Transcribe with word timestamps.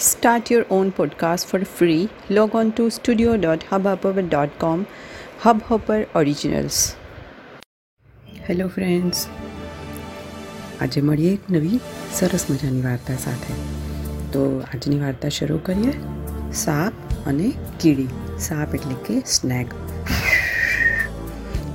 Start 0.00 0.50
your 0.50 0.66
own 0.70 0.92
podcast 0.92 1.44
for 1.44 1.62
free. 1.62 2.08
Log 2.30 2.54
on 2.54 2.72
to 2.72 2.90
studio.hubhopper.com. 2.90 4.86
Hubhopper 5.42 5.98
Originals. 6.14 6.78
Hello 8.48 8.68
friends 8.68 9.28
આજે 10.80 11.00
મળીએ 11.00 11.32
એક 11.32 11.40
નવી 11.50 11.80
સરસ 12.14 12.46
મજાની 12.50 12.80
વાર્તા 12.80 13.16
સાથે 13.16 13.54
તો 14.32 14.62
આજની 14.74 14.98
વાર્તા 14.98 15.28
શરૂ 15.28 15.58
કરીએ 15.58 15.92
સાપ 16.52 16.92
અને 17.26 17.52
કીડી 17.80 18.08
સાપ 18.38 18.74
એટલે 18.74 18.94
કે 18.94 19.22
સ્નેક 19.26 19.66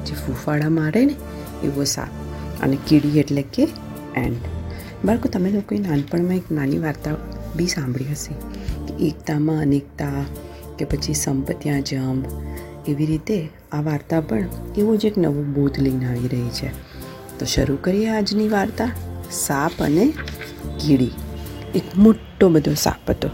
જે 0.06 0.14
ફૂફાડા 0.14 0.70
મારે 0.70 1.06
ને, 1.06 1.16
એવો 1.64 1.84
સાપ 1.84 2.08
અને 2.64 2.78
કીડી 2.88 3.20
એટલે 3.20 3.42
કે 3.42 3.70
એન્ડ 4.16 4.38
બાળકો, 5.06 5.28
તમે 5.28 5.52
લોકોએ 5.52 5.78
નાનપણમાં 5.78 6.36
એક 6.36 6.52
નાની 6.52 6.78
વાર્તા 6.78 7.16
બી 7.56 7.68
સાંભળી 7.68 8.06
હશે 8.06 8.34
કે 8.88 9.06
એકતામાં 9.06 9.62
અનેકતા 9.62 10.26
કે 10.80 10.86
પછી 10.86 11.14
સંપત્યા 11.14 11.80
જમ 11.80 12.24
એવી 12.88 13.06
રીતે 13.06 13.50
આ 13.72 13.82
વાર્તા 13.82 14.22
પણ 14.22 14.46
એવો 14.78 14.96
જ 14.96 15.06
એક 15.06 15.18
નવો 15.18 15.44
બોધ 15.44 15.80
લઈને 15.80 16.06
આવી 16.06 16.28
રહી 16.28 16.50
છે. 16.50 16.70
તો 17.40 17.46
શરૂ 17.46 17.78
કરીએ 17.82 18.08
આજની 18.08 18.50
વાર્તા, 18.50 18.92
સાપ 19.32 19.72
અને 19.80 20.14
કીડી. 20.80 21.12
એક 21.76 21.84
મોટો 21.98 22.50
બધો 22.50 22.74
સાપ 22.74 23.10
હતો. 23.10 23.30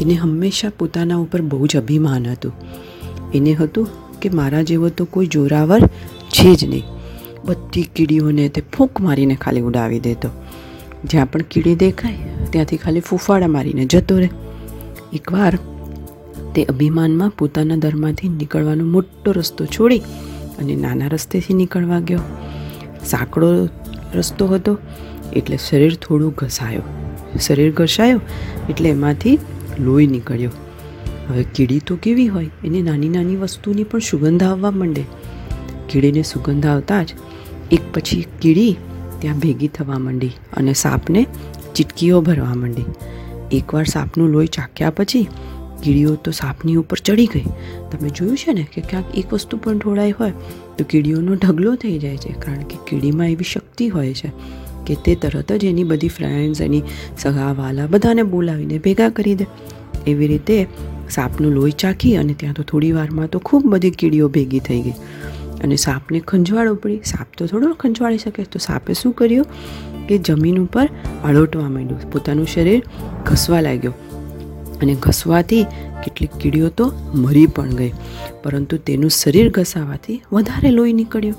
એને 0.00 0.14
હંમેશા 0.14 0.70
પોતાના 0.78 1.16
ઉપર 1.16 1.42
બહુ 1.42 1.66
જ 1.66 1.76
અભિમાન 1.76 2.26
હતું. 2.26 2.52
એને 3.34 3.52
હતું 3.52 3.88
કે 4.20 4.28
મારા 4.28 4.62
જેવો 4.62 4.88
તો 4.88 5.04
કોઈ 5.04 5.26
જોરાવર 5.26 5.80
છે 6.28 6.54
જ 6.54 6.64
નહીં. 6.64 6.82
બધી 7.44 7.82
કીડીઓને 7.82 8.48
તે 8.48 8.62
ફૂંક 8.76 9.00
મારીને 9.00 9.34
ખાલી 9.34 9.60
ઉડાવી 9.60 10.00
દેતો. 10.00 10.28
જ્યાં 11.04 11.30
પણ 11.30 11.42
કીડી 11.42 11.74
દેખાય, 11.74 12.14
ત્યાંથી 12.50 12.76
ખાલી 12.76 13.00
ફૂફાડા 13.00 13.46
મારીને 13.46 13.84
જતો 13.84 14.18
રહે. 14.18 14.28
એકવાર 15.12 15.58
તે 16.54 16.64
અભિમાનમાં 16.64 17.30
પોતાના 17.30 17.76
દરમાંથી 17.76 18.28
નીકળવાનો 18.28 18.84
મોટો 18.84 19.32
રસ્તો 19.32 19.66
છોડી 19.66 19.98
અને 20.58 20.76
નાના 20.76 21.06
રસ્તેથી 21.06 21.54
નીકળવા 21.54 22.00
ગયો. 22.00 22.18
સાંકડો 23.06 23.68
રસ્તો 24.14 24.46
હતો, 24.46 24.78
એટલે 25.32 25.56
શરીર 25.56 25.94
થોડું 25.94 26.34
ઘસાયો. 26.34 26.82
શરીર 27.40 27.72
ઘસાયો, 27.72 28.20
એટલે 28.70 28.88
એમાંથી 28.88 29.38
લોહી 29.80 30.06
નીકળ્યો. 30.06 30.50
હવે 31.28 31.42
કીડી 31.42 31.78
તો 31.78 31.96
કેવી 31.96 32.28
હોય, 32.28 32.50
એને 32.64 32.82
નાની 32.82 33.08
નાની 33.08 33.36
વસ્તુની 33.36 33.84
પણ 33.84 33.98
સુગંધ 33.98 34.42
આવવા 34.42 34.70
માંડે. 34.70 35.02
કીડીને 35.88 36.22
સુગંધ 36.22 36.66
આવતા 36.66 37.02
જ 37.02 37.14
એક 37.72 37.80
પછી 37.94 38.26
કીડી 38.40 38.76
ત્યાં 39.20 39.42
ભેગી 39.44 39.70
થવા 39.76 40.00
માંડી 40.06 40.32
અને 40.60 40.74
સાપને 40.84 41.22
ચીટકીઓ 41.74 42.20
ભરવા 42.28 42.56
માંડી. 42.62 42.88
એકવાર 43.58 43.86
સાપનું 43.94 44.34
લોહી 44.34 44.52
ચાખ્યા 44.56 44.96
પછી 44.98 45.26
કીડીઓ 45.82 46.12
તો 46.26 46.30
સાપની 46.38 46.76
ઉપર 46.80 46.98
ચડી 47.06 47.28
ગઈ. 47.34 47.48
તમે 47.90 48.10
જોયું 48.10 48.38
છે 48.42 48.54
ને 48.58 48.64
કે 48.72 48.80
ક્યાંક 48.90 49.18
એક 49.20 49.34
વસ્તુ 49.34 49.60
પણ 49.64 49.78
ઢોળાઈ 49.78 50.16
હોય 50.20 50.34
તો 50.76 50.88
કીડીઓનો 50.92 51.36
ઢગલો 51.36 51.74
થઈ 51.82 51.98
જાય 52.04 52.22
છે, 52.24 52.32
કારણ 52.44 52.64
કે 52.70 52.76
કીડીમાં 52.86 53.30
એવી 53.34 53.50
શક્તિ 53.52 53.88
હોય 53.96 54.14
છે 54.20 54.30
કે 54.86 54.96
તે 55.04 55.14
તરત 55.22 55.50
જ 55.60 55.72
એની 55.72 55.88
બધી 55.92 56.14
ફ્રેન્ડ્સ 56.16 56.60
એની 56.66 56.84
સગાવાલા 57.22 57.88
બધાને 57.94 58.22
બોલાવીને 58.32 58.78
ભેગા 58.86 59.10
કરી 59.18 59.36
દે. 59.42 59.46
એવી 60.06 60.28
રીતે 60.32 60.56
સાપનું 61.16 61.54
લોહી 61.56 61.76
ચાખી 61.82 62.14
અને 62.22 62.34
ત્યાં 62.40 62.56
તો 62.58 62.64
થોડી 62.70 62.92
વારમાં 62.98 63.30
તો 63.34 63.38
ખૂબ 63.48 63.70
બધી 63.72 63.94
કીડીઓ 64.00 64.28
ભેગી 64.36 64.62
થઈ 64.68 64.80
ગઈ. 64.82 64.96
અને 65.64 65.76
સાપને 65.84 66.18
ખંજવાળો 66.30 66.74
પડી 66.82 67.00
સાપ 67.12 67.28
તો 67.38 67.46
થોડો 67.50 67.72
ખંજવાળી 67.82 68.22
શકે, 68.24 68.42
તો 68.52 68.58
સાપે 68.68 68.90
શું 69.00 69.12
કર્યું 69.18 69.46
કે 70.08 70.18
જમીન 70.26 70.58
ઉપર 70.64 70.86
અળોટવા 71.24 71.68
માંડ્યું. 71.74 72.10
પોતાનું 72.12 72.48
શરીર 72.54 72.80
ઘસવા 73.28 73.62
લાગ્યો 73.66 73.94
અને 74.82 74.94
ઘસવાથી 75.04 75.64
કેટલીક 76.04 76.32
કીડીઓ 76.40 76.68
તો 76.78 76.86
મરી 77.24 77.48
પણ 77.56 77.74
ગઈ, 77.80 77.92
પરંતુ 78.44 78.76
તેનું 78.86 79.12
શરીર 79.20 79.48
ઘસાવાથી 79.50 80.18
વધારે 80.32 80.70
લોહી 80.78 80.96
નીકળ્યું. 81.00 81.38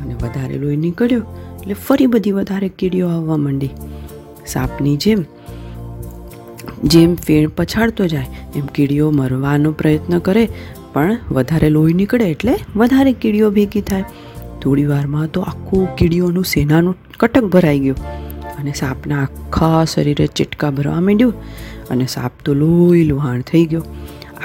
અને 0.00 0.14
વધારે 0.22 0.56
લોહી 0.62 0.80
નીકળ્યો 0.86 1.24
એટલે 1.54 1.76
ફરી 1.86 2.10
બધી 2.14 2.34
વધારે 2.40 2.68
કીડીઓ 2.78 3.08
આવવા 3.08 3.40
માંડી. 3.44 3.72
સાપની 4.46 4.96
જેમ 5.04 5.20
જેમ 6.92 7.10
ફેણ 7.26 7.44
પછાડતો 7.58 8.04
જાય, 8.12 8.28
એમ 8.56 8.66
કીડીઓ 8.76 9.06
મરવાનો 9.18 9.70
પ્રયત્ન 9.80 10.18
કરે 10.18 10.44
પણ 10.92 11.18
વધારે 11.30 11.68
લોહી 11.68 11.92
નીકળે 11.92 12.26
એટલે 12.30 12.54
વધારે 12.76 13.12
કીડીઓ 13.12 13.50
ભેગી 13.50 13.80
થાય. 13.80 14.04
થોડી 14.62 14.86
વારમાં 14.86 15.26
તો 15.26 15.40
આખું 15.40 15.96
કીડીઓનું 15.96 16.44
સેનાનું 16.44 16.96
કટક 17.18 17.44
ભરાઈ 17.44 17.78
ગયું 17.78 17.96
અને 18.58 18.72
સાપના 18.72 19.22
આખા 19.22 19.84
શરીરે 19.84 20.26
ચીટકા 20.26 20.70
ભરવા 20.70 21.00
માંડ્યું 21.00 21.34
અને 21.90 22.06
સાપ 22.06 22.32
તો 22.44 22.54
લોહી 22.54 23.04
લુહાણ 23.04 23.40
થઈ 23.40 23.64
ગયો. 23.64 23.84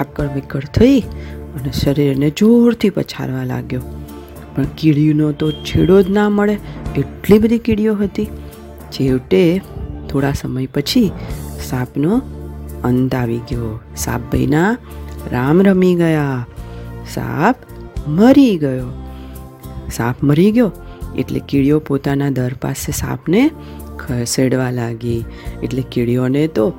આકળ 0.00 0.26
વિકળ 0.34 0.60
થઈ 0.60 1.00
અને 1.58 1.70
શરીરને 1.72 2.30
જોરથી 2.30 2.90
પછાડવા 2.90 3.44
લાગ્યો. 3.44 3.80
પણ 4.54 4.64
કીડીનો 4.78 5.32
તો 5.32 5.52
છેડો 5.52 6.02
જ 6.02 6.10
ના 6.10 6.28
મળે 6.28 6.56
એટલી 6.96 7.38
બધી 7.38 7.58
કીડીઓ 7.58 7.94
હતી. 7.94 8.26
છેવટે 8.92 9.60
થોડા 10.10 10.32
સમય 10.32 10.66
પછી 10.66 11.10
સાપનો 11.64 12.20
અંત 12.84 13.14
આવી 13.14 13.38
ગયો. 13.38 13.80
સાપ 13.96 14.20
ભાઈના 14.20 14.76
રામ 15.32 15.62
રમી 15.62 15.94
ગયા. 15.94 16.46
સાપ 17.08 17.56
મરી 18.08 18.58
ગયો. 18.58 19.04
સાપ 19.92 20.16
મરી 20.22 20.52
ગયો 20.52 20.72
એટલે 21.16 21.40
કીડીઓ 21.40 21.78
પોતાના 21.78 22.30
દર 22.30 22.54
પાસે 22.54 22.92
સાપને 22.92 23.50
ખસેડવા 23.98 24.70
લાગી. 24.70 25.24
એટલે 25.62 25.84
કીડીઓને 25.92 26.46
તો 26.46 26.72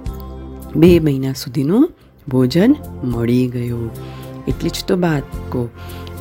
બે 0.75 0.99
મહિના 0.99 1.33
સુધીનું 1.33 1.91
ભોજન 2.27 2.75
મળી 3.03 3.47
ગયું. 3.47 3.91
એટલી 4.47 4.69
જ 4.69 4.85
તો 4.87 4.97
કહો. 5.49 5.69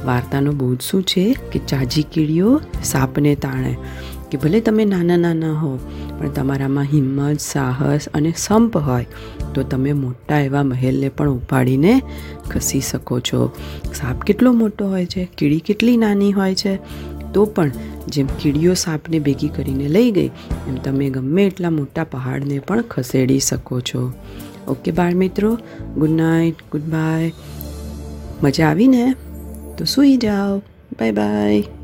વાર્તાનો 0.05 0.53
બોધ 0.53 0.81
શું 0.81 1.03
છે? 1.03 1.37
કે 1.53 1.59
ચાજી 1.59 2.03
કીડીઓ 2.03 2.61
સાપને 2.85 3.35
તાણે. 3.35 3.77
કે 4.31 4.37
ભલે 4.37 4.61
તમે 4.61 4.85
નાના 4.85 5.17
નાના 5.17 5.53
હો, 5.53 5.79
પણ 6.19 6.29
તમારામાં 6.29 6.85
હિંમત, 6.85 7.41
સાહસ 7.41 8.09
અને 8.15 8.33
સંપ 8.37 8.77
હોય, 8.77 9.05
તો 9.55 9.63
તમે 9.63 9.93
મોટા 9.93 10.41
એવા 10.41 10.63
મહેલને 10.63 11.09
પણ 11.09 11.29
ઉપાડીને 11.29 12.03
ખસી 12.51 12.81
શકો 12.81 13.21
છો. 13.21 13.53
સાપ 13.95 14.21
કેટલો 14.23 14.53
મોટો 14.53 14.89
હોય 14.89 15.07
છે, 15.07 15.29
કીડી 15.39 15.61
કેટલી 15.61 15.97
નાની 15.97 16.33
હોય 16.33 16.55
છે? 16.55 16.79
તો 17.33 17.45
પણ 17.45 17.71
જેમ 18.09 18.27
કીડીઓ 18.27 18.75
સાપને 18.75 19.19
ભેગી 19.19 19.49
કરીને 19.49 19.89
લઈ 19.89 20.11
ગઈ, 20.11 20.31
એમ 20.69 20.75
તમે 20.75 21.11
ગમે 21.11 21.47
એટલા 21.47 21.71
મોટા 21.71 22.05
પહાડને 22.05 22.59
પણ 22.59 22.85
ખસેડી 22.91 23.39
શકો 23.39 23.81
છો. 23.81 24.13
ઓકે 24.69 24.91
બાળ 24.91 25.15
મિત્રો 25.15 25.59
ગુડ 25.99 26.11
નાઇટ 26.11 26.55
ગુડ 26.73 26.83
બાય 26.83 27.33
મજા 28.43 28.69
આવીને 28.69 29.15
તો 29.79 29.85
સૂઈ 29.85 30.17
જાઓ. 30.17 30.59
Bye 30.99 31.13
bye 31.13 31.78